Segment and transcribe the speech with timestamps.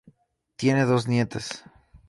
[0.55, 1.63] Tiene dos nietas.